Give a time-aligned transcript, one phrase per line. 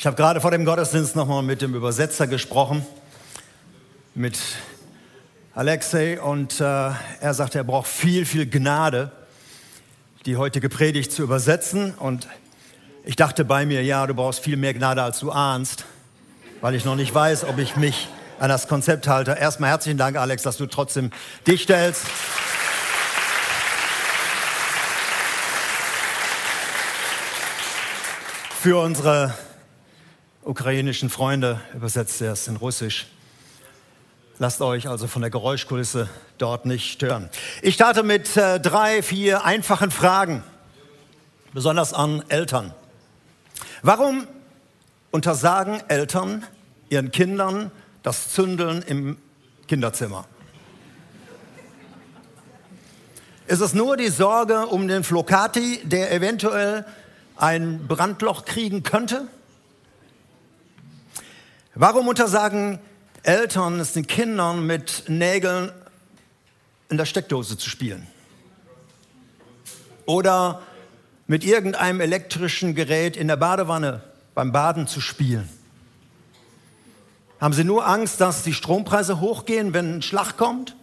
[0.00, 2.86] Ich habe gerade vor dem Gottesdienst nochmal mit dem Übersetzer gesprochen,
[4.14, 4.38] mit
[5.56, 9.10] Alexei, und äh, er sagte, er braucht viel, viel Gnade,
[10.24, 11.94] die heutige Predigt zu übersetzen.
[11.94, 12.28] Und
[13.02, 15.84] ich dachte bei mir, ja, du brauchst viel mehr Gnade, als du ahnst,
[16.60, 18.06] weil ich noch nicht weiß, ob ich mich
[18.38, 19.32] an das Konzept halte.
[19.32, 21.10] Erstmal herzlichen Dank, Alex, dass du trotzdem
[21.44, 22.06] dich stellst.
[28.62, 29.34] Für unsere
[30.48, 33.06] ukrainischen Freunde übersetzt er es in Russisch.
[34.38, 36.08] Lasst euch also von der Geräuschkulisse
[36.38, 37.28] dort nicht stören.
[37.60, 40.42] Ich starte mit äh, drei, vier einfachen Fragen,
[41.52, 42.72] besonders an Eltern.
[43.82, 44.26] Warum
[45.10, 46.46] untersagen Eltern
[46.88, 47.70] ihren Kindern
[48.02, 49.18] das Zündeln im
[49.66, 50.24] Kinderzimmer?
[53.46, 56.86] Ist es nur die Sorge um den Flocati, der eventuell
[57.36, 59.28] ein Brandloch kriegen könnte?
[61.80, 62.80] Warum untersagen
[63.22, 65.70] Eltern es den Kindern mit Nägeln
[66.88, 68.04] in der Steckdose zu spielen?
[70.04, 70.62] Oder
[71.28, 74.02] mit irgendeinem elektrischen Gerät in der Badewanne
[74.34, 75.48] beim Baden zu spielen?
[77.40, 80.74] Haben Sie nur Angst, dass die Strompreise hochgehen, wenn ein Schlag kommt?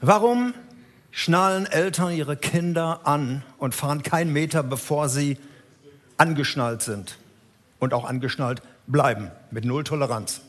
[0.00, 0.54] Warum
[1.12, 5.38] schnallen Eltern ihre Kinder an und fahren keinen Meter, bevor sie
[6.16, 7.16] angeschnallt sind?
[7.78, 10.40] Und auch angeschnallt bleiben mit null Toleranz.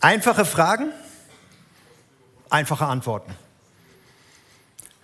[0.00, 0.92] Einfache Fragen,
[2.50, 3.34] einfache Antworten.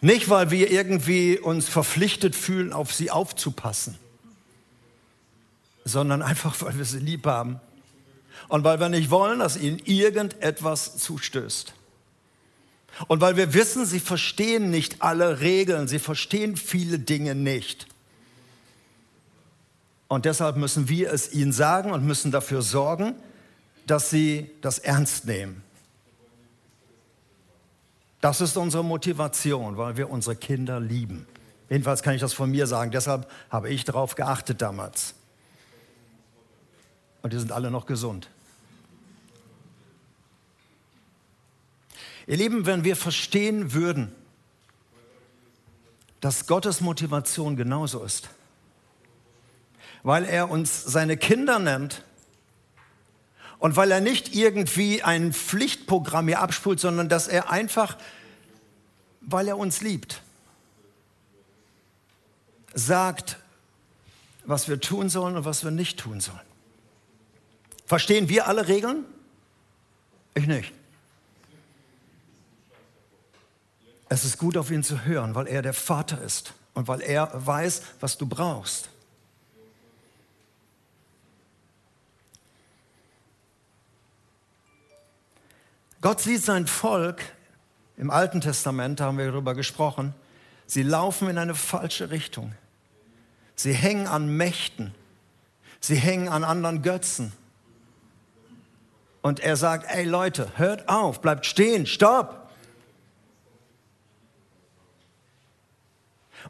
[0.01, 3.99] Nicht, weil wir irgendwie uns verpflichtet fühlen, auf sie aufzupassen,
[5.85, 7.59] sondern einfach, weil wir sie lieb haben
[8.49, 11.73] und weil wir nicht wollen, dass ihnen irgendetwas zustößt.
[13.09, 17.89] Und weil wir wissen, sie verstehen nicht alle Regeln, sie verstehen viele Dinge nicht.
[20.09, 23.15] Und deshalb müssen wir es ihnen sagen und müssen dafür sorgen,
[23.87, 25.63] dass sie das ernst nehmen.
[28.21, 31.27] Das ist unsere Motivation, weil wir unsere Kinder lieben.
[31.69, 32.91] Jedenfalls kann ich das von mir sagen.
[32.91, 35.15] Deshalb habe ich darauf geachtet damals.
[37.23, 38.31] Und die sind alle noch gesund.
[42.27, 44.13] Ihr Lieben, wenn wir verstehen würden,
[46.21, 48.31] dass Gottes Motivation genauso ist,
[50.05, 52.05] weil er uns seine Kinder nennt
[53.59, 57.97] und weil er nicht irgendwie ein Pflichtprogramm hier abspult, sondern dass er einfach,
[59.23, 60.21] weil er uns liebt,
[62.75, 63.39] sagt,
[64.45, 66.39] was wir tun sollen und was wir nicht tun sollen.
[67.87, 69.07] Verstehen wir alle Regeln?
[70.35, 70.73] Ich nicht.
[74.11, 77.31] Es ist gut auf ihn zu hören, weil er der Vater ist und weil er
[77.33, 78.91] weiß, was du brauchst.
[86.05, 87.23] Gott sieht sein Volk
[87.97, 90.15] im Alten Testament, haben wir darüber gesprochen,
[90.67, 92.55] sie laufen in eine falsche Richtung.
[93.57, 94.95] Sie hängen an Mächten.
[95.81, 97.33] Sie hängen an anderen Götzen.
[99.23, 102.51] Und er sagt, ey Leute, hört auf, bleibt stehen, stopp.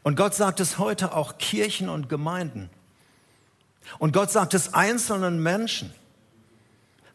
[0.03, 2.69] Und Gott sagt es heute auch Kirchen und Gemeinden.
[3.99, 5.93] Und Gott sagt es einzelnen Menschen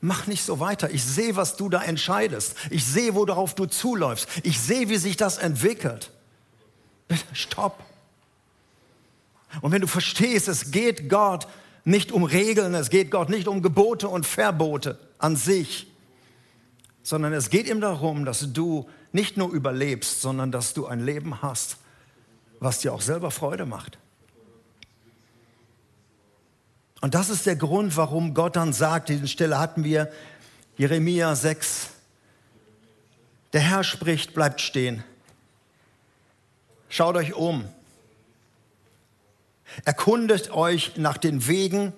[0.00, 0.90] mach nicht so weiter.
[0.90, 2.54] Ich sehe, was du da entscheidest.
[2.70, 4.28] Ich sehe, worauf du zuläufst.
[4.42, 6.10] Ich sehe, wie sich das entwickelt.
[7.32, 7.82] Stopp.
[9.60, 11.46] Und wenn du verstehst, es geht Gott
[11.84, 15.88] nicht um Regeln, es geht Gott nicht um Gebote und Verbote an sich,
[17.02, 21.42] sondern es geht ihm darum, dass du nicht nur überlebst, sondern dass du ein Leben
[21.42, 21.78] hast,
[22.60, 23.98] was dir auch selber Freude macht.
[27.00, 30.12] Und das ist der Grund, warum Gott dann sagt, diese Stelle hatten wir,
[30.76, 31.90] Jeremia 6,
[33.52, 35.02] der Herr spricht, bleibt stehen.
[36.88, 37.64] Schaut euch um.
[39.84, 41.92] Erkundet euch nach den Wegen,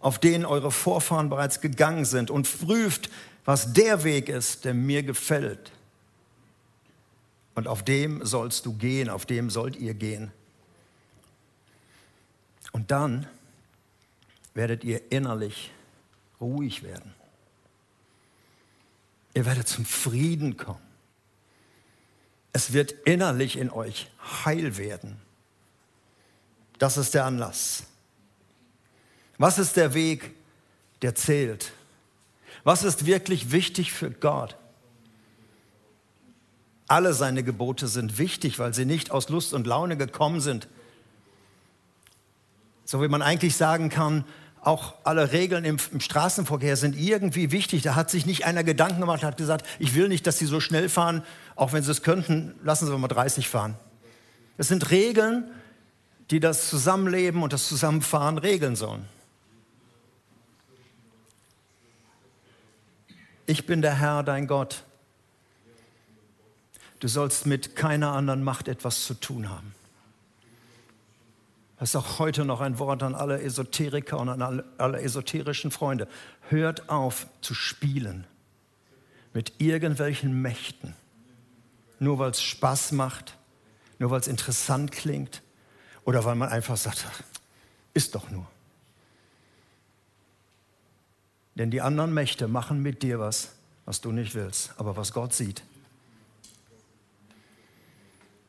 [0.00, 3.10] auf denen eure Vorfahren bereits gegangen sind und prüft,
[3.44, 5.72] was der Weg ist, der mir gefällt.
[7.54, 10.30] Und auf dem sollst du gehen, auf dem sollt ihr gehen.
[12.72, 13.26] Und dann
[14.58, 15.70] werdet ihr innerlich
[16.40, 17.14] ruhig werden.
[19.32, 20.82] Ihr werdet zum Frieden kommen.
[22.52, 24.10] Es wird innerlich in euch
[24.44, 25.20] heil werden.
[26.80, 27.84] Das ist der Anlass.
[29.36, 30.34] Was ist der Weg,
[31.02, 31.70] der zählt?
[32.64, 34.56] Was ist wirklich wichtig für Gott?
[36.88, 40.66] Alle seine Gebote sind wichtig, weil sie nicht aus Lust und Laune gekommen sind,
[42.84, 44.24] So wie man eigentlich sagen kann,
[44.62, 47.82] auch alle Regeln im, im, Straßenverkehr sind irgendwie wichtig.
[47.82, 50.60] Da hat sich nicht einer Gedanken gemacht, hat gesagt, ich will nicht, dass sie so
[50.60, 51.22] schnell fahren,
[51.56, 53.76] auch wenn sie es könnten, lassen sie mal 30 fahren.
[54.56, 55.44] Es sind Regeln,
[56.30, 59.06] die das Zusammenleben und das Zusammenfahren regeln sollen.
[63.46, 64.84] Ich bin der Herr, dein Gott.
[67.00, 69.74] Du sollst mit keiner anderen Macht etwas zu tun haben.
[71.78, 75.70] Das ist auch heute noch ein Wort an alle Esoteriker und an alle, alle esoterischen
[75.70, 76.08] Freunde.
[76.48, 78.26] Hört auf zu spielen
[79.32, 80.94] mit irgendwelchen Mächten,
[82.00, 83.36] nur weil es Spaß macht,
[83.98, 85.42] nur weil es interessant klingt
[86.04, 87.06] oder weil man einfach sagt,
[87.94, 88.46] ist doch nur.
[91.54, 93.52] Denn die anderen Mächte machen mit dir was,
[93.84, 95.62] was du nicht willst, aber was Gott sieht.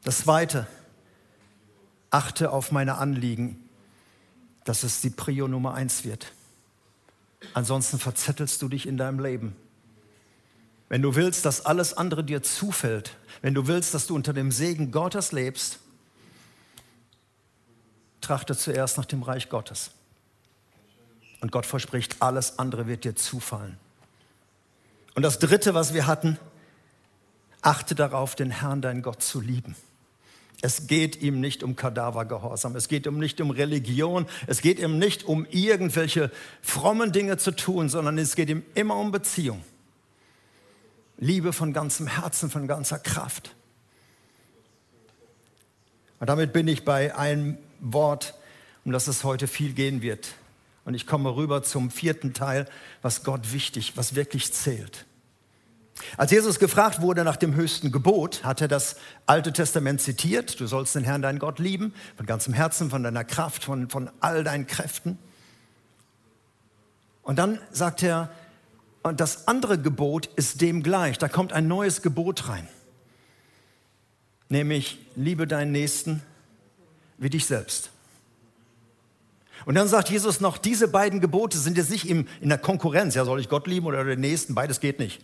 [0.03, 0.67] Das Zweite,
[2.11, 3.69] achte auf meine Anliegen,
[4.63, 6.33] dass es die Prio Nummer eins wird.
[7.53, 9.55] Ansonsten verzettelst du dich in deinem Leben.
[10.89, 14.51] Wenn du willst, dass alles andere dir zufällt, wenn du willst, dass du unter dem
[14.51, 15.79] Segen Gottes lebst,
[18.21, 19.91] trachte zuerst nach dem Reich Gottes.
[21.41, 23.77] Und Gott verspricht, alles andere wird dir zufallen.
[25.15, 26.37] Und das Dritte, was wir hatten,
[27.61, 29.75] achte darauf, den Herrn, dein Gott, zu lieben.
[30.61, 34.99] Es geht ihm nicht um Kadavergehorsam, es geht ihm nicht um Religion, es geht ihm
[34.99, 39.63] nicht um irgendwelche frommen Dinge zu tun, sondern es geht ihm immer um Beziehung.
[41.17, 43.55] Liebe von ganzem Herzen, von ganzer Kraft.
[46.19, 48.33] Und damit bin ich bei einem Wort,
[48.83, 50.33] um das es heute viel gehen wird.
[50.83, 52.67] Und ich komme rüber zum vierten Teil,
[53.01, 55.05] was Gott wichtig, was wirklich zählt.
[56.19, 60.59] Als Jesus gefragt wurde nach dem höchsten Gebot, hat er das Alte Testament zitiert.
[60.59, 64.09] Du sollst den Herrn, deinen Gott lieben, von ganzem Herzen, von deiner Kraft, von, von
[64.19, 65.17] all deinen Kräften.
[67.23, 68.29] Und dann sagt er,
[69.01, 71.17] und das andere Gebot ist dem gleich.
[71.17, 72.67] Da kommt ein neues Gebot rein.
[74.49, 76.21] Nämlich, liebe deinen Nächsten
[77.17, 77.91] wie dich selbst.
[79.63, 83.15] Und dann sagt Jesus noch, diese beiden Gebote sind jetzt nicht in der Konkurrenz.
[83.15, 84.53] Ja, soll ich Gott lieben oder den Nächsten?
[84.53, 85.21] Beides geht nicht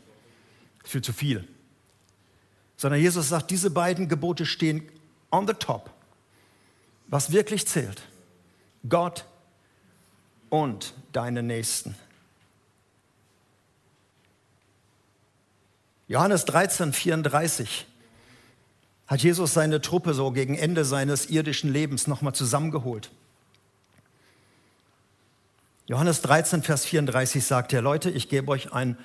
[0.86, 1.48] viel zu viel.
[2.78, 4.88] Sondern Jesus sagt, diese beiden Gebote stehen
[5.32, 5.92] on the top.
[7.08, 8.02] Was wirklich zählt.
[8.88, 9.26] Gott
[10.50, 11.96] und deine Nächsten.
[16.08, 17.88] Johannes 13, 34
[19.08, 23.12] hat Jesus seine Truppe so gegen Ende seines irdischen Lebens nochmal zusammengeholt.
[25.88, 28.98] Johannes 13, Vers 34 sagt er, Leute, ich gebe euch ein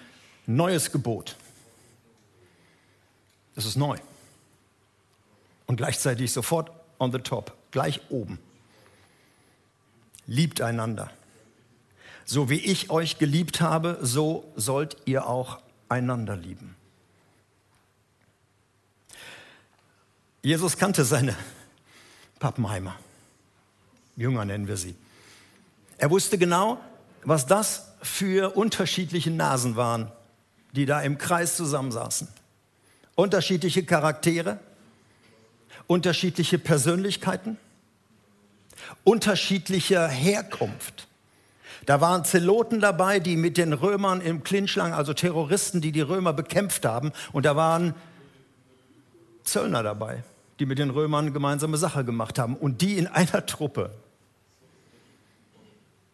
[0.46, 1.36] neues Gebot.
[3.54, 3.96] Das ist neu.
[5.66, 8.38] Und gleichzeitig sofort on the top, gleich oben.
[10.26, 11.10] Liebt einander.
[12.24, 16.76] So wie ich euch geliebt habe, so sollt ihr auch einander lieben.
[20.42, 21.36] Jesus kannte seine
[22.38, 22.96] Pappenheimer.
[24.16, 24.94] Jünger nennen wir sie.
[25.98, 26.80] Er wusste genau,
[27.24, 30.10] was das für unterschiedliche Nasen waren,
[30.72, 32.28] die da im Kreis zusammensaßen
[33.14, 34.58] unterschiedliche Charaktere,
[35.86, 37.58] unterschiedliche Persönlichkeiten,
[39.04, 41.08] unterschiedliche Herkunft.
[41.86, 46.32] Da waren Zeloten dabei, die mit den Römern im Clinch also Terroristen, die die Römer
[46.32, 47.12] bekämpft haben.
[47.32, 47.94] Und da waren
[49.44, 50.22] Zöllner dabei,
[50.58, 52.56] die mit den Römern gemeinsame Sache gemacht haben.
[52.56, 53.90] Und die in einer Truppe.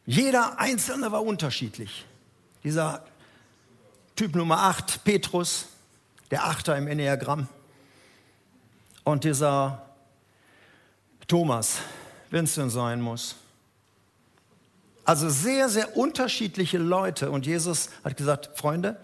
[0.06, 2.06] Jeder Einzelne war unterschiedlich.
[2.62, 3.04] Dieser
[4.14, 5.66] Typ Nummer 8, Petrus,
[6.30, 7.48] der Achter im Enneagramm.
[9.04, 9.86] Und dieser
[11.28, 11.78] Thomas,
[12.30, 13.36] wenn es denn sein muss.
[15.04, 17.30] Also sehr, sehr unterschiedliche Leute.
[17.30, 18.96] Und Jesus hat gesagt, Freunde,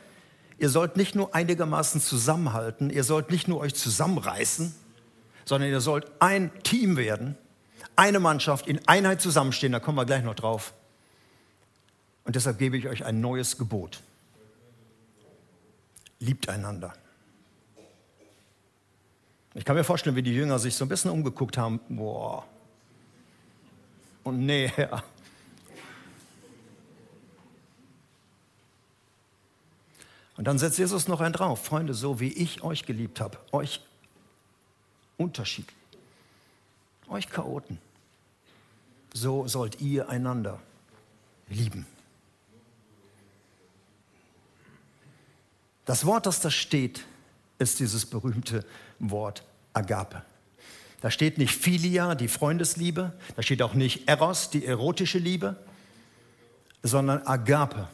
[0.58, 4.74] ihr sollt nicht nur einigermaßen zusammenhalten, ihr sollt nicht nur euch zusammenreißen,
[5.44, 7.36] sondern ihr sollt ein Team werden,
[7.96, 9.72] eine Mannschaft in Einheit zusammenstehen.
[9.72, 10.72] Da kommen wir gleich noch drauf.
[12.24, 14.00] Und deshalb gebe ich euch ein neues Gebot.
[16.20, 16.94] Liebt einander.
[19.54, 21.80] Ich kann mir vorstellen, wie die Jünger sich so ein bisschen umgeguckt haben.
[21.88, 22.46] Boah.
[24.24, 25.02] Und näher.
[30.36, 31.64] Und dann setzt Jesus noch einen drauf.
[31.64, 33.80] Freunde, so wie ich euch geliebt habe, euch
[35.18, 35.76] unterschiedlich,
[37.08, 37.78] euch Chaoten,
[39.12, 40.58] so sollt ihr einander
[41.48, 41.86] lieben.
[45.84, 47.04] Das Wort, das da steht,
[47.58, 48.64] ist dieses berühmte
[48.98, 50.22] Wort Agape.
[51.00, 55.56] Da steht nicht Philia, die Freundesliebe, da steht auch nicht Eros, die erotische Liebe,
[56.82, 57.88] sondern Agape.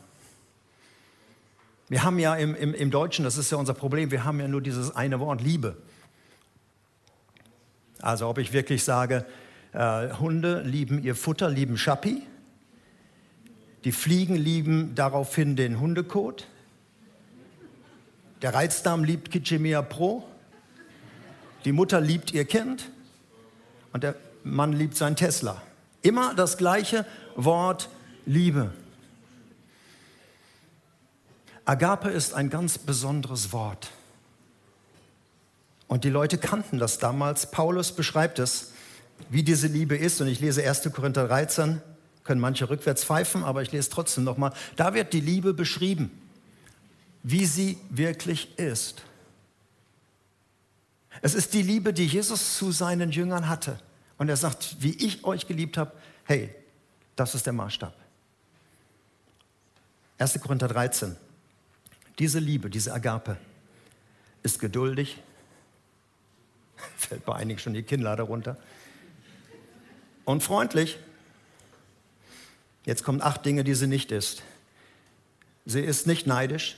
[1.89, 4.49] Wir haben ja im, im, im Deutschen, das ist ja unser Problem, wir haben ja
[4.49, 5.77] nur dieses eine Wort Liebe.
[8.01, 9.25] Also ob ich wirklich sage,
[9.73, 12.23] äh, Hunde lieben ihr Futter, lieben Schappi,
[13.85, 16.47] die Fliegen lieben daraufhin den Hundekot,
[18.43, 20.25] der Reizdarm liebt Kitschemia Pro,
[21.65, 22.91] die Mutter liebt ihr Kind
[23.93, 24.15] und der
[24.45, 25.61] Mann liebt sein Tesla.
[26.03, 27.05] Immer das gleiche
[27.35, 27.89] Wort
[28.25, 28.73] Liebe.
[31.65, 33.91] Agape ist ein ganz besonderes Wort.
[35.87, 37.51] Und die Leute kannten das damals.
[37.51, 38.73] Paulus beschreibt es,
[39.29, 40.21] wie diese Liebe ist.
[40.21, 40.91] Und ich lese 1.
[40.93, 41.83] Korinther 13,
[42.25, 44.53] können manche rückwärts pfeifen, aber ich lese trotzdem nochmal.
[44.77, 46.11] Da wird die Liebe beschrieben,
[47.23, 49.03] wie sie wirklich ist.
[51.21, 53.81] Es ist die Liebe, die Jesus zu seinen Jüngern hatte.
[54.19, 55.93] Und er sagt, wie ich euch geliebt habe,
[56.25, 56.55] hey,
[57.17, 57.95] das ist der Maßstab.
[60.19, 60.41] 1.
[60.41, 61.17] Korinther 13.
[62.19, 63.37] Diese Liebe, diese Agape
[64.43, 65.19] ist geduldig.
[66.97, 68.57] Fällt bei einigen schon die Kinnlade runter.
[70.25, 70.99] Und freundlich.
[72.85, 74.43] Jetzt kommen acht Dinge, die sie nicht ist.
[75.67, 76.77] Sie ist nicht neidisch.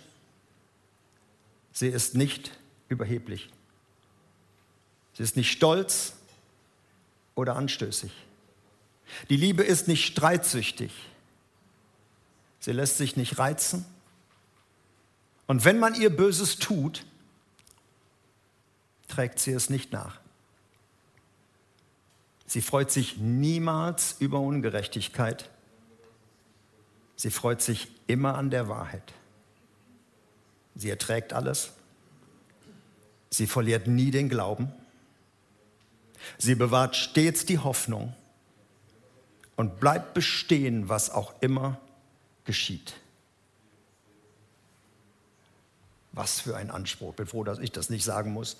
[1.72, 2.58] Sie ist nicht
[2.88, 3.50] überheblich.
[5.14, 6.14] Sie ist nicht stolz
[7.34, 8.12] oder anstößig.
[9.28, 10.92] Die Liebe ist nicht streitsüchtig.
[12.60, 13.84] Sie lässt sich nicht reizen.
[15.46, 17.04] Und wenn man ihr Böses tut,
[19.08, 20.20] trägt sie es nicht nach.
[22.46, 25.50] Sie freut sich niemals über Ungerechtigkeit.
[27.16, 29.12] Sie freut sich immer an der Wahrheit.
[30.80, 31.72] Sie erträgt alles.
[33.28, 34.72] Sie verliert nie den Glauben.
[36.38, 38.14] Sie bewahrt stets die Hoffnung
[39.56, 41.78] und bleibt bestehen, was auch immer
[42.46, 42.94] geschieht.
[46.12, 47.12] Was für ein Anspruch.
[47.12, 48.56] Bin froh, dass ich das nicht sagen muss.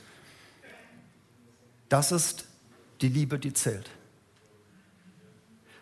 [1.88, 2.44] Das ist
[3.00, 3.88] die Liebe, die zählt.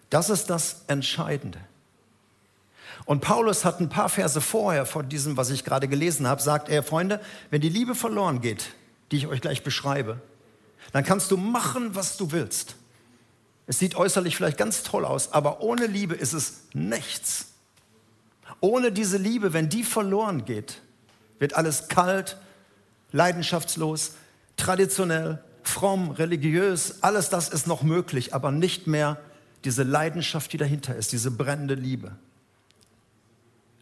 [0.08, 1.58] Das ist das Entscheidende.
[3.08, 6.68] Und Paulus hat ein paar Verse vorher von diesem, was ich gerade gelesen habe, sagt
[6.68, 8.74] er, Freunde, wenn die Liebe verloren geht,
[9.10, 10.20] die ich euch gleich beschreibe,
[10.92, 12.74] dann kannst du machen, was du willst.
[13.66, 17.46] Es sieht äußerlich vielleicht ganz toll aus, aber ohne Liebe ist es nichts.
[18.60, 20.82] Ohne diese Liebe, wenn die verloren geht,
[21.38, 22.36] wird alles kalt,
[23.12, 24.16] leidenschaftslos,
[24.58, 27.02] traditionell, fromm, religiös.
[27.02, 29.18] Alles das ist noch möglich, aber nicht mehr
[29.64, 32.18] diese Leidenschaft, die dahinter ist, diese brennende Liebe.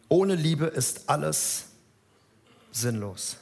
[0.09, 1.65] Ohne Liebe ist alles
[2.71, 3.37] sinnlos.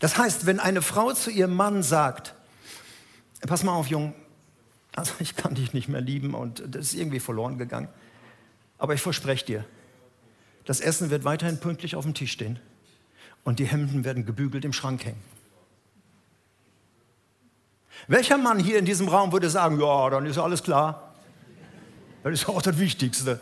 [0.00, 2.34] Das heißt, wenn eine Frau zu ihrem Mann sagt,
[3.46, 4.14] pass mal auf, Jung,
[4.94, 7.88] also ich kann dich nicht mehr lieben und das ist irgendwie verloren gegangen,
[8.78, 9.64] aber ich verspreche dir,
[10.64, 12.58] das Essen wird weiterhin pünktlich auf dem Tisch stehen
[13.44, 15.22] und die Hemden werden gebügelt im Schrank hängen.
[18.06, 21.14] Welcher Mann hier in diesem Raum würde sagen, ja, dann ist alles klar.
[22.22, 23.40] Das ist auch das Wichtigste.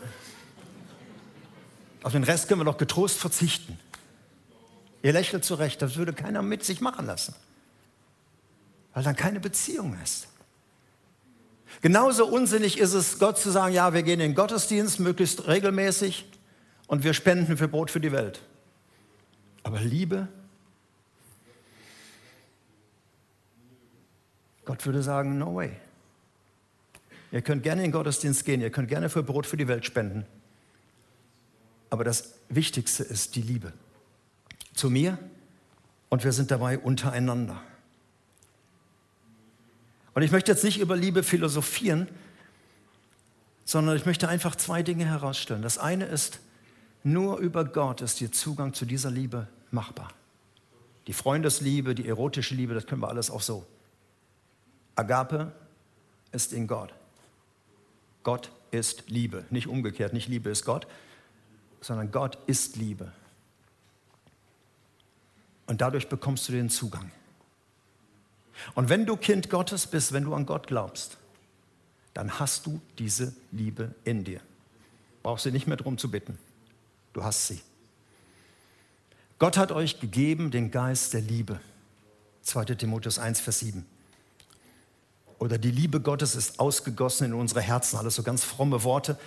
[2.07, 3.77] Auf den Rest können wir doch getrost verzichten.
[5.03, 7.35] Ihr lächelt zurecht, das würde keiner mit sich machen lassen,
[8.93, 10.29] weil dann keine Beziehung ist.
[11.81, 16.23] Genauso unsinnig ist es, Gott zu sagen, ja, wir gehen in den Gottesdienst möglichst regelmäßig
[16.87, 18.41] und wir spenden für Brot für die Welt.
[19.63, 20.29] Aber Liebe,
[24.63, 25.71] Gott würde sagen, no way.
[27.33, 29.83] Ihr könnt gerne in den Gottesdienst gehen, ihr könnt gerne für Brot für die Welt
[29.83, 30.25] spenden.
[31.89, 33.73] Aber das Wichtigste ist die Liebe
[34.73, 35.17] zu mir
[36.09, 37.61] und wir sind dabei untereinander.
[40.13, 42.07] Und ich möchte jetzt nicht über Liebe philosophieren,
[43.65, 45.61] sondern ich möchte einfach zwei Dinge herausstellen.
[45.61, 46.39] Das eine ist,
[47.03, 50.09] nur über Gott ist dir Zugang zu dieser Liebe machbar.
[51.07, 53.65] Die Freundesliebe, die erotische Liebe, das können wir alles auch so.
[54.95, 55.53] Agape
[56.31, 56.93] ist in Gott.
[58.23, 59.45] Gott ist Liebe.
[59.49, 60.87] Nicht umgekehrt, nicht Liebe ist Gott,
[61.81, 63.11] sondern Gott ist Liebe.
[65.65, 67.11] Und dadurch bekommst du den Zugang.
[68.73, 71.17] Und wenn du Kind Gottes bist, wenn du an Gott glaubst,
[72.13, 74.41] dann hast du diese Liebe in dir.
[75.21, 76.39] Brauchst du nicht mehr darum zu bitten.
[77.13, 77.61] Du hast sie.
[79.39, 81.59] Gott hat euch gegeben den Geist der Liebe.
[82.41, 83.85] 2 Timotheus 1, Vers 7.
[85.37, 87.97] Oder die Liebe Gottes ist ausgegossen in unsere Herzen.
[87.97, 89.19] Alles so ganz fromme Worte.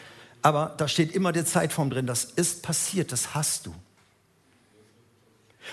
[0.43, 2.07] Aber da steht immer die Zeitform drin.
[2.07, 3.75] Das ist passiert, das hast du.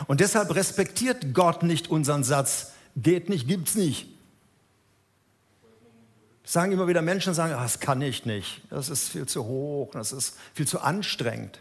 [0.08, 4.08] Und deshalb respektiert Gott nicht unseren Satz, geht nicht, gibt's nicht.
[6.44, 9.92] Sagen immer wieder Menschen, sagen, ah, das kann ich nicht, das ist viel zu hoch,
[9.92, 11.60] das ist viel zu anstrengend.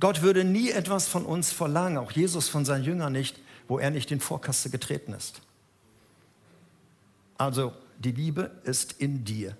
[0.00, 3.90] Gott würde nie etwas von uns verlangen, auch Jesus von seinen Jüngern nicht, wo er
[3.90, 5.40] nicht in Vorkaste getreten ist.
[7.38, 9.56] Also die Liebe ist in dir.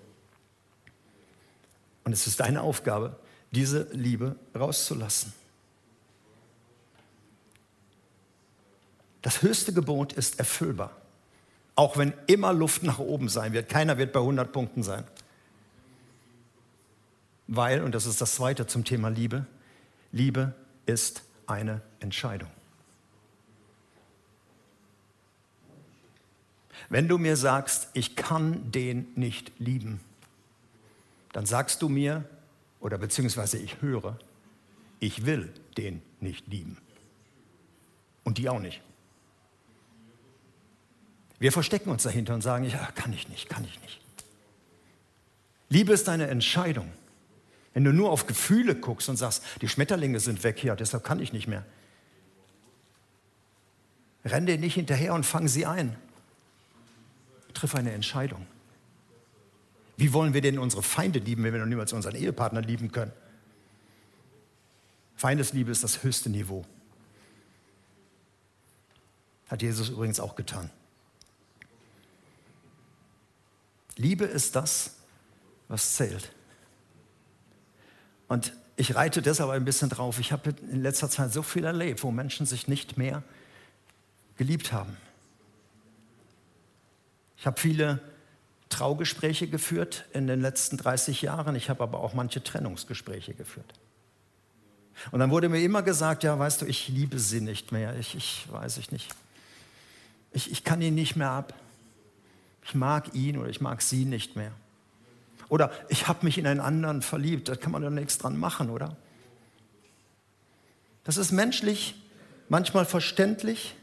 [2.05, 3.17] Und es ist deine Aufgabe,
[3.51, 5.33] diese Liebe rauszulassen.
[9.21, 10.91] Das höchste Gebot ist erfüllbar.
[11.77, 13.69] Auch wenn immer Luft nach oben sein wird.
[13.69, 15.05] Keiner wird bei 100 Punkten sein.
[17.47, 19.47] Weil, und das ist das Zweite zum Thema Liebe,
[20.11, 20.55] Liebe
[20.87, 22.51] ist eine Entscheidung.
[26.89, 30.01] Wenn du mir sagst, ich kann den nicht lieben,
[31.33, 32.25] dann sagst du mir,
[32.81, 34.19] oder beziehungsweise ich höre,
[35.01, 36.77] ich will den nicht lieben.
[38.25, 38.81] Und die auch nicht.
[41.39, 44.01] Wir verstecken uns dahinter und sagen, ja, kann ich nicht, kann ich nicht.
[45.69, 46.93] Liebe ist eine Entscheidung.
[47.75, 51.19] Wenn du nur auf Gefühle guckst und sagst, die Schmetterlinge sind weg hier, deshalb kann
[51.19, 51.65] ich nicht mehr.
[54.25, 55.97] Renn dir nicht hinterher und fang sie ein.
[57.55, 58.47] Triff eine Entscheidung.
[60.03, 63.13] Wie wollen wir denn unsere Feinde lieben, wenn wir noch niemals unseren Ehepartner lieben können?
[65.15, 66.67] Feindesliebe ist das höchste Niveau.
[69.47, 70.71] Hat Jesus übrigens auch getan.
[73.95, 74.97] Liebe ist das,
[75.69, 76.33] was zählt.
[78.27, 80.19] Und ich reite deshalb ein bisschen drauf.
[80.19, 83.23] Ich habe in letzter Zeit so viel erlebt, wo Menschen sich nicht mehr
[84.37, 84.97] geliebt haben.
[87.37, 88.01] Ich habe viele
[88.83, 91.55] Traugespräche geführt in den letzten 30 Jahren.
[91.55, 93.73] Ich habe aber auch manche Trennungsgespräche geführt.
[95.13, 97.97] Und dann wurde mir immer gesagt, ja, weißt du, ich liebe sie nicht mehr.
[98.01, 99.15] Ich, ich weiß ich nicht.
[100.33, 101.55] Ich, ich kann ihn nicht mehr ab.
[102.65, 104.51] Ich mag ihn oder ich mag sie nicht mehr.
[105.49, 107.49] Oder ich habe mich in einen anderen verliebt.
[107.49, 108.97] Da kann man doch nichts dran machen, oder?
[111.05, 111.95] Das ist menschlich,
[112.49, 113.77] manchmal verständlich,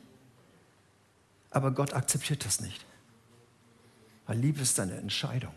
[1.51, 2.85] aber Gott akzeptiert das nicht.
[4.29, 5.55] Weil Liebe ist eine Entscheidung.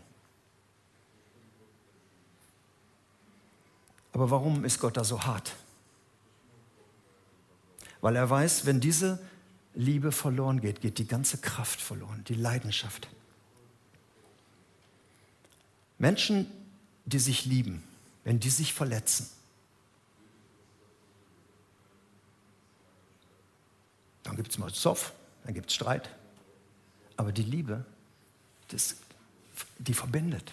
[4.13, 5.55] Aber warum ist Gott da so hart?
[8.01, 9.19] Weil er weiß, wenn diese
[9.75, 13.07] Liebe verloren geht, geht die ganze Kraft verloren, die Leidenschaft.
[15.99, 16.47] Menschen,
[17.05, 17.83] die sich lieben,
[18.23, 19.29] wenn die sich verletzen,
[24.23, 26.09] dann gibt es mal Zoff, dann gibt es Streit.
[27.17, 27.85] Aber die Liebe,
[28.73, 28.95] das,
[29.79, 30.51] die verbindet.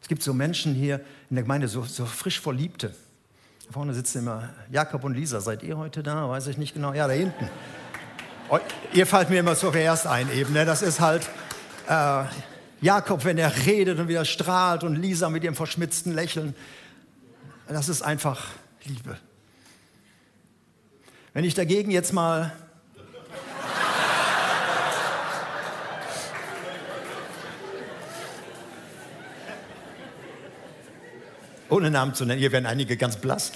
[0.00, 2.94] Es gibt so Menschen hier in der Gemeinde, so, so frisch Verliebte.
[3.70, 5.40] Vorne sitzen immer Jakob und Lisa.
[5.40, 6.28] Seid ihr heute da?
[6.28, 6.92] Weiß ich nicht genau.
[6.92, 7.48] Ja, da hinten.
[8.50, 8.58] Oh,
[8.92, 10.52] ihr fallt mir immer zuerst ein eben.
[10.52, 10.66] Ne?
[10.66, 11.26] Das ist halt
[11.88, 12.24] äh,
[12.82, 16.54] Jakob, wenn er redet und wieder strahlt und Lisa mit ihrem verschmitzten Lächeln.
[17.68, 18.48] Das ist einfach
[18.84, 19.16] Liebe.
[21.32, 22.52] Wenn ich dagegen jetzt mal
[31.72, 33.52] ohne Namen zu nennen, hier werden einige ganz blass.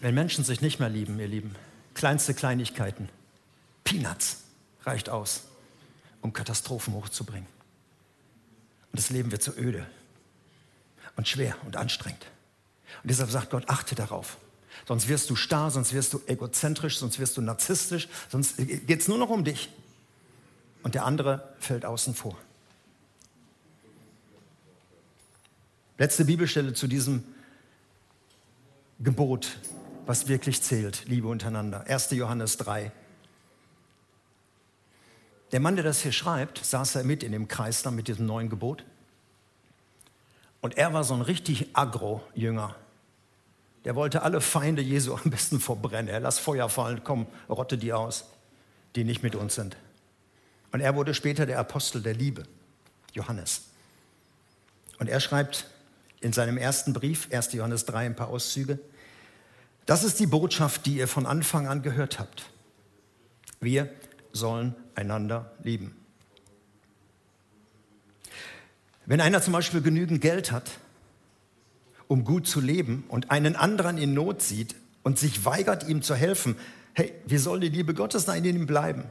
[0.00, 1.54] Wenn Menschen sich nicht mehr lieben, ihr Lieben,
[1.94, 3.08] kleinste Kleinigkeiten,
[3.84, 4.42] Peanuts
[4.84, 5.44] reicht aus,
[6.20, 7.46] um Katastrophen hochzubringen.
[8.90, 9.86] Und das Leben wird so öde
[11.16, 12.26] und schwer und anstrengend.
[13.02, 14.36] Und deshalb sagt Gott, achte darauf.
[14.86, 19.08] Sonst wirst du starr, sonst wirst du egozentrisch, sonst wirst du narzisstisch, sonst geht es
[19.08, 19.70] nur noch um dich.
[20.82, 22.36] Und der andere fällt außen vor.
[26.02, 27.22] Letzte Bibelstelle zu diesem
[28.98, 29.56] Gebot,
[30.04, 31.84] was wirklich zählt, Liebe untereinander.
[31.86, 32.10] 1.
[32.10, 32.90] Johannes 3.
[35.52, 38.26] Der Mann, der das hier schreibt, saß er mit in dem Kreis dann mit diesem
[38.26, 38.84] neuen Gebot.
[40.60, 42.74] Und er war so ein richtig Agro-Jünger.
[43.84, 46.08] Der wollte alle Feinde Jesu am besten verbrennen.
[46.08, 48.24] Er lass Feuer fallen, komm, rotte die aus,
[48.96, 49.76] die nicht mit uns sind.
[50.72, 52.42] Und er wurde später der Apostel der Liebe,
[53.12, 53.66] Johannes.
[54.98, 55.68] Und er schreibt
[56.22, 57.52] in seinem ersten Brief, 1.
[57.52, 58.78] Johannes 3, ein paar Auszüge.
[59.86, 62.48] Das ist die Botschaft, die ihr von Anfang an gehört habt.
[63.60, 63.92] Wir
[64.32, 65.96] sollen einander lieben.
[69.04, 70.70] Wenn einer zum Beispiel genügend Geld hat,
[72.06, 76.14] um gut zu leben und einen anderen in Not sieht und sich weigert, ihm zu
[76.14, 76.56] helfen,
[76.94, 79.04] hey, wie soll die Liebe Gottes da in ihm bleiben?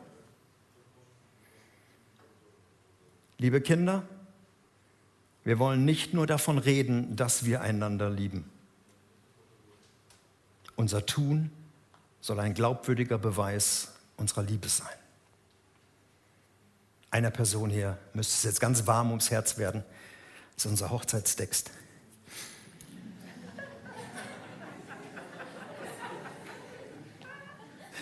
[3.38, 4.04] Liebe Kinder,
[5.44, 8.50] wir wollen nicht nur davon reden, dass wir einander lieben.
[10.76, 11.52] Unser Tun
[12.22, 14.88] soll ein glaubwürdiger Beweis unserer Liebe sein.
[17.10, 19.84] Einer Person hier müsste es jetzt ganz warm ums Herz werden.
[20.56, 21.72] Das ist unser Hochzeitstext.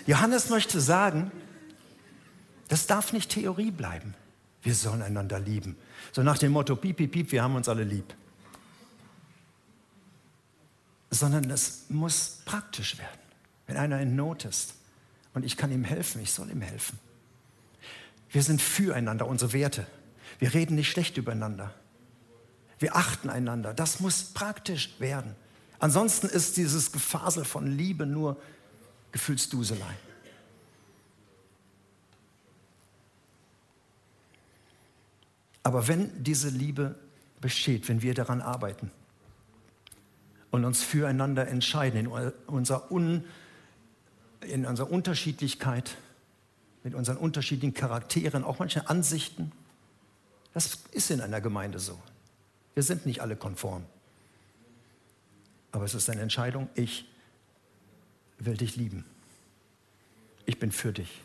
[0.05, 1.31] Johannes möchte sagen,
[2.67, 4.13] das darf nicht Theorie bleiben.
[4.61, 5.77] Wir sollen einander lieben.
[6.11, 8.13] So nach dem Motto, piep, piep, piep, wir haben uns alle lieb.
[11.09, 13.19] Sondern es muss praktisch werden.
[13.67, 14.75] Wenn einer in Not ist
[15.33, 16.99] und ich kann ihm helfen, ich soll ihm helfen.
[18.29, 19.87] Wir sind füreinander, unsere Werte.
[20.39, 21.73] Wir reden nicht schlecht übereinander.
[22.79, 23.73] Wir achten einander.
[23.73, 25.35] Das muss praktisch werden.
[25.79, 28.37] Ansonsten ist dieses Gefasel von Liebe nur
[29.11, 29.95] Gefühlsduselei.
[35.69, 36.95] Aber wenn diese Liebe
[37.41, 38.89] besteht, wenn wir daran arbeiten
[40.49, 42.07] und uns füreinander entscheiden, in
[42.47, 43.23] unserer, Un,
[44.41, 45.95] in unserer Unterschiedlichkeit,
[46.83, 49.51] mit unseren unterschiedlichen Charakteren, auch manche Ansichten,
[50.55, 51.99] das ist in einer Gemeinde so.
[52.73, 53.85] Wir sind nicht alle konform.
[55.71, 57.05] Aber es ist eine Entscheidung, ich
[58.39, 59.05] will dich lieben.
[60.47, 61.21] Ich bin für dich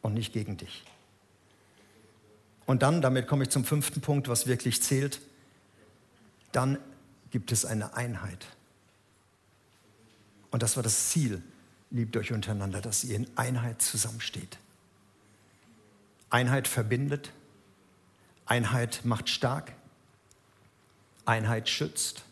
[0.00, 0.84] und nicht gegen dich.
[2.66, 5.20] Und dann, damit komme ich zum fünften Punkt, was wirklich zählt,
[6.52, 6.78] dann
[7.30, 8.46] gibt es eine Einheit.
[10.50, 11.42] Und das war das Ziel,
[11.90, 14.58] liebt euch untereinander, dass ihr in Einheit zusammensteht.
[16.30, 17.32] Einheit verbindet,
[18.46, 19.72] Einheit macht stark,
[21.24, 22.24] Einheit schützt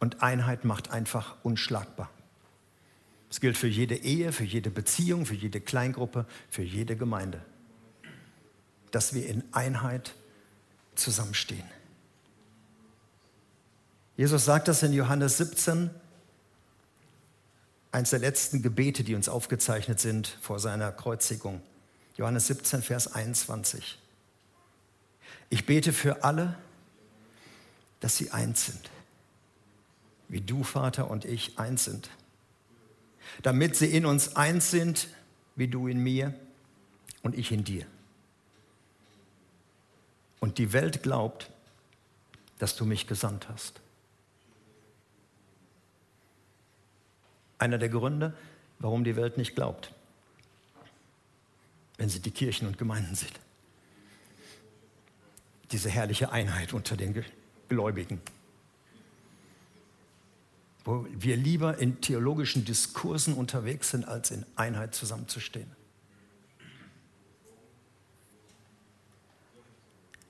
[0.00, 2.10] und Einheit macht einfach unschlagbar.
[3.28, 7.42] Das gilt für jede Ehe, für jede Beziehung, für jede Kleingruppe, für jede Gemeinde.
[8.96, 10.14] Dass wir in Einheit
[10.94, 11.68] zusammenstehen.
[14.16, 15.90] Jesus sagt das in Johannes 17,
[17.92, 21.60] eines der letzten Gebete, die uns aufgezeichnet sind vor seiner Kreuzigung.
[22.16, 23.98] Johannes 17, Vers 21.
[25.50, 26.56] Ich bete für alle,
[28.00, 28.90] dass sie eins sind,
[30.28, 32.08] wie du, Vater, und ich eins sind
[33.42, 35.08] damit sie in uns eins sind,
[35.54, 36.34] wie du in mir
[37.22, 37.86] und ich in dir.
[40.40, 41.50] Und die Welt glaubt,
[42.58, 43.80] dass du mich gesandt hast.
[47.58, 48.34] Einer der Gründe,
[48.78, 49.92] warum die Welt nicht glaubt,
[51.96, 53.40] wenn sie die Kirchen und Gemeinden sieht.
[55.72, 57.24] Diese herrliche Einheit unter den
[57.68, 58.20] Gläubigen
[60.86, 65.68] wo wir lieber in theologischen Diskursen unterwegs sind, als in Einheit zusammenzustehen.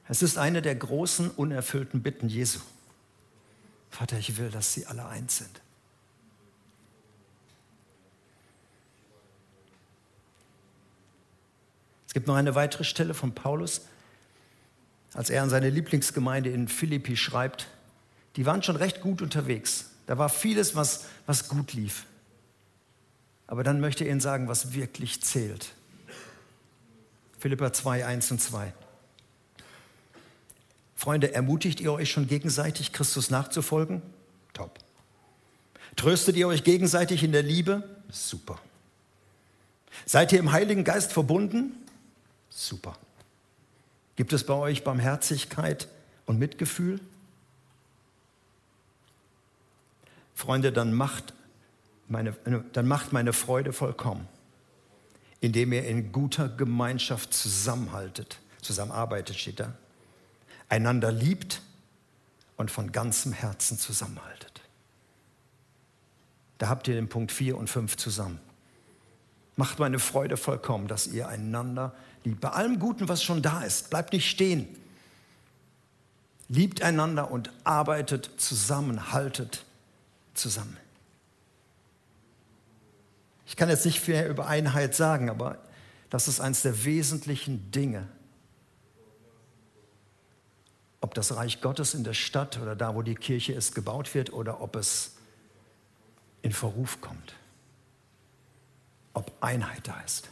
[0.09, 2.61] Es ist eine der großen unerfüllten Bitten Jesu.
[3.91, 5.61] Vater, ich will, dass sie alle eins sind.
[12.07, 13.83] Es gibt noch eine weitere Stelle von Paulus,
[15.13, 17.69] als er an seine Lieblingsgemeinde in Philippi schreibt.
[18.37, 19.91] Die waren schon recht gut unterwegs.
[20.07, 22.07] Da war vieles, was, was gut lief.
[23.47, 25.73] Aber dann möchte er Ihnen sagen, was wirklich zählt.
[27.39, 28.73] Philippa 2, 1 und 2.
[30.97, 34.03] Freunde, ermutigt ihr euch schon gegenseitig, Christus nachzufolgen?
[34.55, 34.79] Top.
[35.95, 37.89] Tröstet ihr euch gegenseitig in der Liebe?
[38.11, 38.59] Super.
[40.07, 41.73] Seid ihr im Heiligen Geist verbunden?
[42.49, 42.97] Super.
[44.17, 45.89] Gibt es bei euch Barmherzigkeit
[46.25, 47.01] und Mitgefühl?
[50.35, 51.35] Freunde, dann macht
[52.09, 52.33] meine,
[52.73, 54.27] dann macht meine Freude vollkommen,
[55.41, 59.75] indem ihr in guter Gemeinschaft zusammenhaltet, zusammenarbeitet, steht da,
[60.69, 61.63] einander liebt
[62.57, 64.63] und von ganzem Herzen zusammenhaltet.
[66.59, 68.41] Da habt ihr den Punkt 4 und 5 zusammen.
[69.57, 72.41] Macht meine Freude vollkommen, dass ihr einander liebt.
[72.41, 74.69] Bei allem Guten, was schon da ist, bleibt nicht stehen.
[76.49, 79.65] Liebt einander und arbeitet zusammen, haltet
[80.35, 80.77] zusammen.
[83.47, 85.59] Ich kann jetzt nicht viel über Einheit sagen, aber
[86.11, 88.07] das ist eines der wesentlichen Dinge.
[91.01, 94.33] Ob das Reich Gottes in der Stadt oder da, wo die Kirche ist, gebaut wird
[94.33, 95.17] oder ob es
[96.43, 97.35] in Verruf kommt.
[99.15, 100.29] Ob Einheit da ist.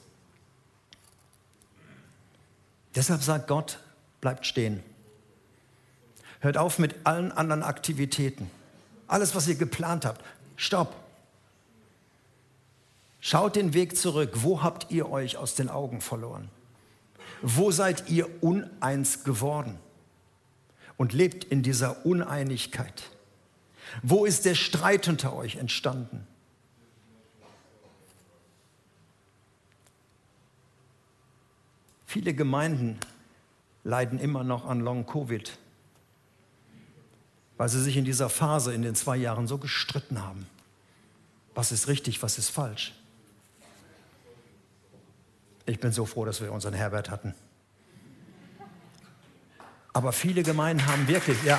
[2.94, 3.78] Deshalb sagt Gott,
[4.20, 4.82] bleibt stehen.
[6.40, 8.50] Hört auf mit allen anderen Aktivitäten.
[9.06, 10.22] Alles, was ihr geplant habt,
[10.56, 10.94] stopp.
[13.20, 14.30] Schaut den Weg zurück.
[14.34, 16.50] Wo habt ihr euch aus den Augen verloren?
[17.40, 19.78] Wo seid ihr uneins geworden?
[20.96, 23.10] und lebt in dieser Uneinigkeit?
[24.02, 26.26] Wo ist der Streit unter euch entstanden?
[32.06, 32.98] Viele Gemeinden
[33.82, 35.58] leiden immer noch an Long-Covid,
[37.56, 40.46] weil sie sich in dieser Phase in den zwei Jahren so gestritten haben.
[41.54, 42.94] Was ist richtig, was ist falsch?
[45.66, 47.34] Ich bin so froh, dass wir unseren Herbert hatten.
[49.94, 51.58] Aber viele Gemeinden haben wirklich, ja.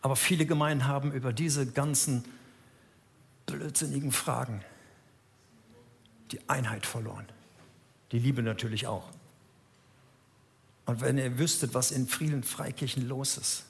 [0.00, 2.24] Aber viele Gemeinden haben über diese ganzen
[3.46, 4.64] blödsinnigen Fragen
[6.30, 7.26] die Einheit verloren.
[8.12, 9.10] Die Liebe natürlich auch.
[10.86, 13.64] Und wenn ihr wüsstet, was in vielen Freikirchen los ist,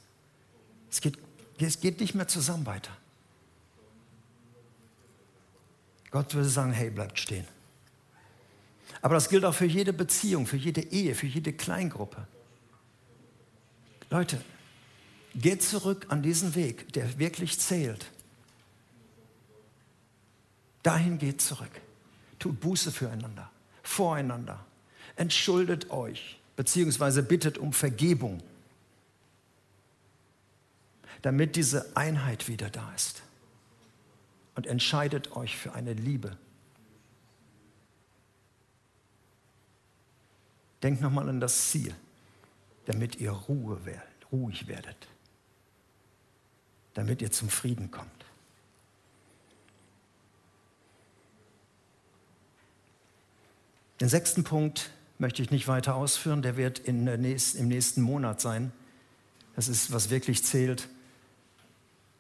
[0.91, 1.19] es geht,
[1.59, 2.93] es geht nicht mehr zusammen weiter.
[6.11, 7.47] Gott würde sagen, hey, bleibt stehen.
[9.03, 12.27] Aber das gilt auch für jede Beziehung, für jede Ehe, für jede Kleingruppe.
[14.11, 14.41] Leute,
[15.35, 18.11] geht zurück an diesen Weg, der wirklich zählt.
[20.83, 21.71] Dahin geht zurück.
[22.39, 23.51] Tut Buße füreinander,
[23.83, 24.65] voreinander.
[25.17, 28.43] Entschuldet euch, beziehungsweise bittet um Vergebung,
[31.23, 33.23] damit diese Einheit wieder da ist.
[34.55, 36.37] Und entscheidet euch für eine Liebe.
[40.83, 41.95] Denkt nochmal an das Ziel,
[42.87, 45.09] damit ihr Ruhe werdet, ruhig werdet,
[46.95, 48.19] damit ihr zum Frieden kommt.
[54.01, 58.73] Den sechsten Punkt möchte ich nicht weiter ausführen, der wird nächsten, im nächsten Monat sein.
[59.57, 60.89] Das ist, was wirklich zählt.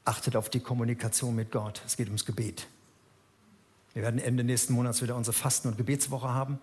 [0.04, 1.82] Achtet auf die Kommunikation mit Gott.
[1.86, 2.66] Es geht ums Gebet.
[3.94, 6.58] Wir werden Ende nächsten Monats wieder unsere Fasten- und Gebetswoche haben.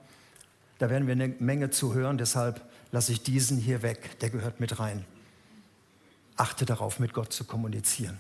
[0.77, 2.61] Da werden wir eine Menge zu hören, deshalb
[2.91, 5.05] lasse ich diesen hier weg, der gehört mit rein.
[6.35, 8.19] Achte darauf, mit Gott zu kommunizieren.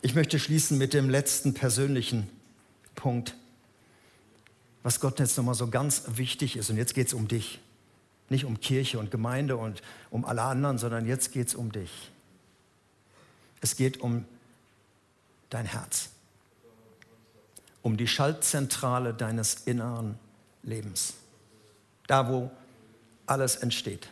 [0.00, 2.30] Ich möchte schließen mit dem letzten persönlichen
[2.94, 3.34] Punkt,
[4.84, 6.70] was Gott jetzt nochmal so ganz wichtig ist.
[6.70, 7.58] Und jetzt geht es um dich.
[8.28, 12.10] Nicht um Kirche und Gemeinde und um alle anderen, sondern jetzt geht es um dich.
[13.60, 14.24] Es geht um
[15.50, 16.10] dein Herz,
[17.82, 20.18] um die Schaltzentrale deines inneren
[20.68, 21.14] Lebens.
[22.06, 22.50] Da, wo
[23.26, 24.08] alles entsteht.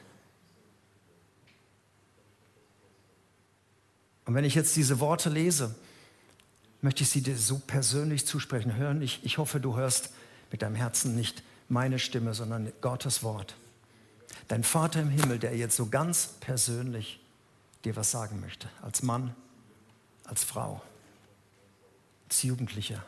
[4.25, 5.75] Und wenn ich jetzt diese Worte lese,
[6.83, 8.75] möchte ich sie dir so persönlich zusprechen.
[8.75, 10.11] Hören, ich, ich hoffe, du hörst
[10.51, 13.57] mit deinem Herzen nicht meine Stimme, sondern Gottes Wort.
[14.49, 17.21] Dein Vater im Himmel, der jetzt so ganz persönlich
[17.85, 19.35] dir was sagen möchte, als Mann,
[20.25, 20.83] als Frau,
[22.29, 23.05] als Jugendlicher,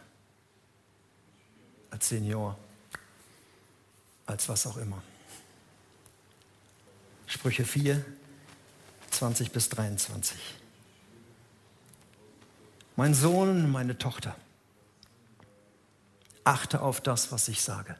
[1.90, 2.56] als Senior
[4.29, 5.03] als was auch immer.
[7.27, 8.05] Sprüche 4,
[9.11, 10.38] 20 bis 23.
[12.95, 14.37] Mein Sohn, meine Tochter,
[16.45, 17.97] achte auf das, was ich sage.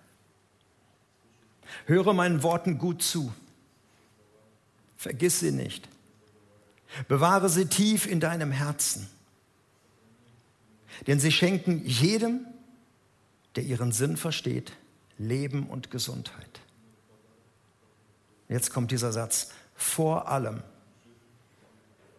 [1.87, 3.33] Höre meinen Worten gut zu.
[4.97, 5.89] Vergiss sie nicht.
[7.07, 9.09] Bewahre sie tief in deinem Herzen.
[11.07, 12.47] Denn sie schenken jedem,
[13.57, 14.73] der ihren Sinn versteht,
[15.19, 16.61] Leben und Gesundheit.
[18.49, 20.63] Jetzt kommt dieser Satz, vor allem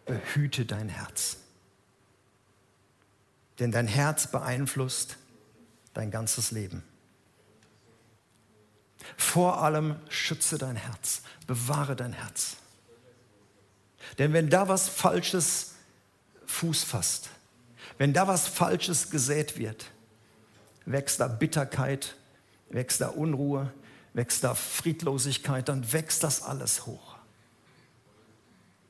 [0.06, 1.38] behüte dein Herz.
[3.58, 5.16] Denn dein Herz beeinflusst
[5.92, 6.82] dein ganzes Leben.
[9.16, 12.56] Vor allem schütze dein Herz, bewahre dein Herz.
[14.18, 15.74] Denn wenn da was Falsches
[16.46, 17.30] Fuß fasst,
[17.98, 19.90] wenn da was Falsches gesät wird,
[20.86, 22.16] wächst da Bitterkeit,
[22.70, 23.72] wächst da Unruhe,
[24.14, 27.16] wächst da Friedlosigkeit, dann wächst das alles hoch.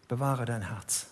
[0.08, 1.06] Bewahre dein Herz.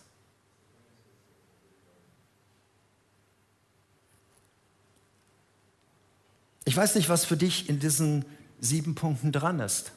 [6.65, 8.25] Ich weiß nicht, was für dich in diesen
[8.61, 9.93] sieben Punkten dran ist.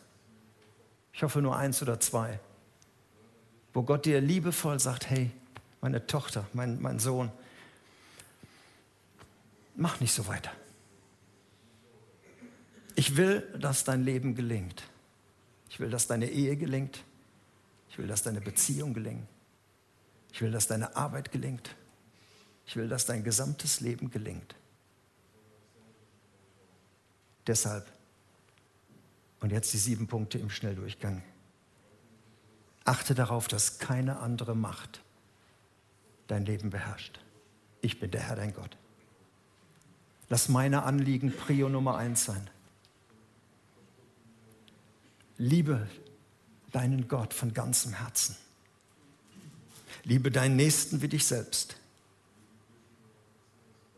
[1.13, 2.39] Ich hoffe nur eins oder zwei,
[3.73, 5.31] wo Gott dir liebevoll sagt, hey,
[5.81, 7.31] meine Tochter, mein, mein Sohn,
[9.75, 10.51] mach nicht so weiter.
[12.95, 14.83] Ich will, dass dein Leben gelingt.
[15.69, 17.03] Ich will, dass deine Ehe gelingt.
[17.89, 19.27] Ich will, dass deine Beziehung gelingt.
[20.33, 21.75] Ich will, dass deine Arbeit gelingt.
[22.65, 24.55] Ich will, dass dein gesamtes Leben gelingt.
[27.47, 27.85] Deshalb,
[29.39, 31.23] und jetzt die sieben Punkte im Schnelldurchgang.
[32.85, 35.01] Achte darauf, dass keine andere Macht
[36.27, 37.19] dein Leben beherrscht.
[37.81, 38.77] Ich bin der Herr, dein Gott.
[40.29, 42.49] Lass meine Anliegen Prio Nummer eins sein.
[45.41, 45.89] Liebe
[46.71, 48.35] deinen Gott von ganzem Herzen.
[50.03, 51.77] Liebe deinen Nächsten wie dich selbst.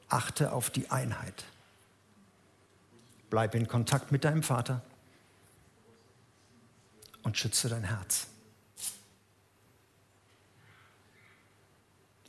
[0.08, 1.44] Achte auf die Einheit.
[3.30, 4.84] Bleib in Kontakt mit deinem Vater
[7.24, 8.28] und schütze dein Herz.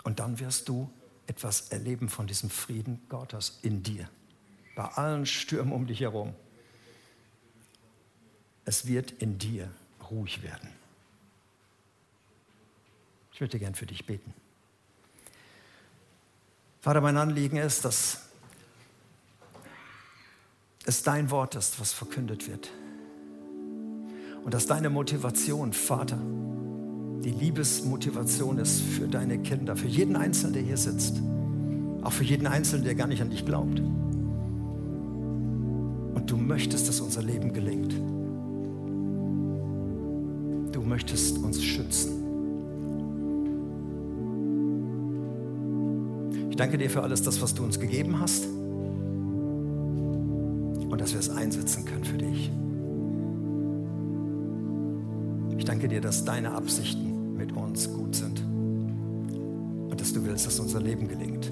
[0.03, 0.91] Und dann wirst du
[1.29, 4.09] etwas erleben von diesem Frieden Gottes in dir,
[4.75, 6.35] bei allen Stürmen um dich herum.
[8.65, 9.69] Es wird in dir
[10.11, 10.69] ruhig werden.
[13.33, 14.33] Ich möchte gern für dich beten.
[16.81, 18.21] Vater, mein Anliegen ist, dass
[20.87, 22.71] es dein Wort ist, was verkündet wird.
[24.45, 26.19] Und dass deine Motivation, Vater,
[27.25, 31.23] die Liebesmotivation ist für deine Kinder, für jeden Einzelnen, der hier sitzt.
[32.03, 33.81] Auch für jeden Einzelnen, der gar nicht an dich glaubt.
[36.15, 37.95] Und du möchtest, dass unser Leben gelingt.
[40.95, 42.23] Möchtest uns schützen.
[46.51, 48.47] Ich danke dir für alles das, was du uns gegeben hast
[50.89, 52.49] und dass wir es einsetzen können für dich.
[55.59, 60.61] Ich danke dir, dass deine Absichten mit uns gut sind und dass du willst, dass
[60.61, 61.51] unser Leben gelingt.